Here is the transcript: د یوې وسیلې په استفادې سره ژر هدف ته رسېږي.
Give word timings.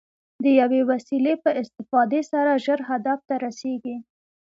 د 0.43 0.45
یوې 0.61 0.81
وسیلې 0.91 1.33
په 1.43 1.49
استفادې 1.61 2.21
سره 2.31 2.61
ژر 2.65 2.79
هدف 2.89 3.19
ته 3.27 3.35
رسېږي. 3.45 3.97